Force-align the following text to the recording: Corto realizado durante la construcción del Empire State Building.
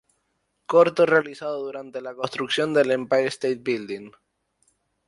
Corto 0.65 1.05
realizado 1.05 1.61
durante 1.61 2.01
la 2.01 2.15
construcción 2.15 2.73
del 2.73 2.89
Empire 2.89 3.27
State 3.27 3.61
Building. 3.63 4.09